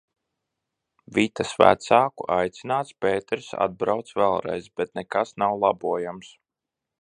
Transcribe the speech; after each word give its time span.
Vitas 1.17 1.51
vecāku 1.63 2.27
aicināts 2.37 2.95
Pēteris 3.07 3.51
atbrauc 3.67 4.11
vēlreiz, 4.23 4.71
bet 4.81 4.99
nekas 5.01 5.35
nav 5.45 5.59
labojams. 5.67 6.35